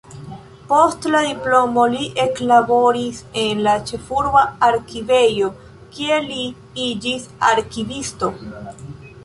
Post 0.69 1.03
la 1.15 1.19
diplomo 1.25 1.83
li 1.95 2.07
eklaboris 2.23 3.19
en 3.43 3.61
la 3.69 3.75
ĉefurba 3.91 4.43
arkivejo, 4.71 5.53
kie 5.99 6.21
li 6.31 6.43
iĝis 6.89 7.31
arkivisto. 7.53 8.35